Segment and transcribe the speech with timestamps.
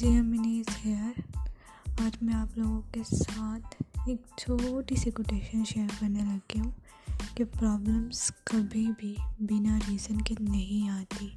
[0.00, 1.36] جی امنیز hair
[1.86, 6.70] آج میں آپ لوگوں کے ساتھ ایک چھوٹی سی کوٹیشن شیئر کرنے لگی ہوں
[7.34, 11.28] کہ پرابلمس کبھی بھی بنا ریزن کے نہیں آتی۔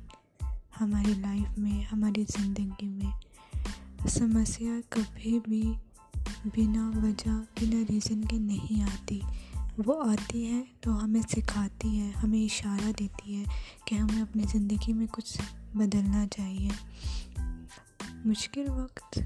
[0.81, 3.12] ہماری لائف میں، ہماری زندگی میں
[4.07, 5.73] سمسیا کبھی بھی
[6.45, 9.20] بنا وجہ، بنا ریزن کے نہیں آتی۔
[9.86, 13.43] وہ آتی ہے تو ہمیں سکھاتی ہے، ہمیں اشارہ دیتی ہے
[13.86, 15.41] کہ ہمیں اپنی زندگی میں کچھ
[15.73, 16.70] بدلنا چاہیے۔
[18.26, 19.20] مشکل وقت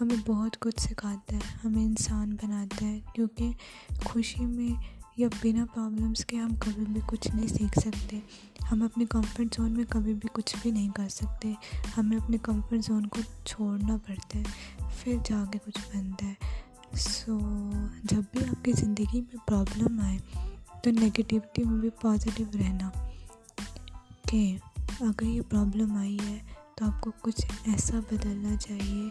[0.00, 3.50] ہمیں بہت کچھ سکھاتا ہے، ہمیں انسان بناتا ہے، کیونکہ
[4.04, 4.82] خوشی میں
[5.16, 8.20] یا بنا پرابلمس کے ہم کبھی بھی کچھ نہیں سیکھ سکتے۔
[8.72, 11.52] ہم اپنے کمفرٹ زون میں کبھی بھی کچھ بھی نہیں کر سکتے۔
[11.96, 14.44] ہمیں اپنے کمفرٹ زون کو چھوڑنا پڑتا ہے،
[14.98, 16.34] پھر جا کے کچھ بنتا ہے۔
[16.94, 17.38] سو
[18.04, 20.18] جب بھی آپ کی زندگی میں پرابلم آئے
[20.82, 22.90] تو نگیٹیوٹی میں بھی پازیٹیو رہنا
[24.28, 24.56] کہ
[25.00, 26.51] اگر یہ پرابلم آئی ہے
[26.82, 29.08] تو آپ کو کچھ ایسا بدلنا چاہیے،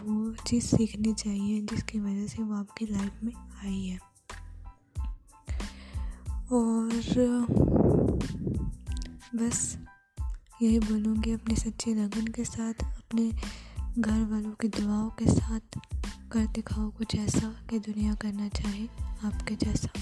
[0.00, 3.96] وہ چیز سیکھنی چاہیے جس کی وجہ سے وہ آپ کی لائف میں آئی ہے۔
[6.48, 7.18] اور
[9.32, 9.76] بس
[10.60, 13.30] یہی بولوں گی اپنی سچی لگن کے ساتھ، اپنے
[14.04, 15.78] گھر والوں کی دعاؤں کے ساتھ
[16.28, 18.86] کر دکھاؤ کچھ ایسا کہ دنیا کرنا چاہے
[19.22, 19.98] آپ کے جیسا۔